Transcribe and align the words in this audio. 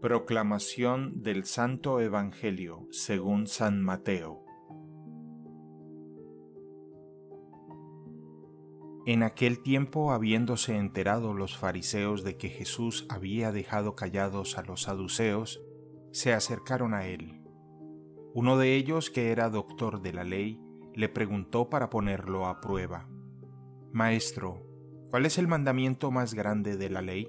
Proclamación 0.00 1.24
del 1.24 1.44
Santo 1.44 1.98
Evangelio 1.98 2.86
según 2.92 3.48
San 3.48 3.82
Mateo. 3.82 4.44
En 9.06 9.24
aquel 9.24 9.60
tiempo, 9.60 10.12
habiéndose 10.12 10.76
enterado 10.76 11.34
los 11.34 11.56
fariseos 11.56 12.22
de 12.22 12.36
que 12.36 12.48
Jesús 12.48 13.06
había 13.08 13.50
dejado 13.50 13.96
callados 13.96 14.56
a 14.56 14.62
los 14.62 14.82
saduceos, 14.82 15.60
se 16.12 16.32
acercaron 16.32 16.94
a 16.94 17.08
él. 17.08 17.42
Uno 18.34 18.56
de 18.56 18.76
ellos, 18.76 19.10
que 19.10 19.32
era 19.32 19.50
doctor 19.50 20.00
de 20.00 20.12
la 20.12 20.22
ley, 20.22 20.60
le 20.94 21.08
preguntó 21.08 21.68
para 21.70 21.90
ponerlo 21.90 22.46
a 22.46 22.60
prueba. 22.60 23.08
Maestro, 23.92 24.62
¿cuál 25.10 25.26
es 25.26 25.38
el 25.38 25.48
mandamiento 25.48 26.12
más 26.12 26.34
grande 26.34 26.76
de 26.76 26.88
la 26.88 27.02
ley? 27.02 27.28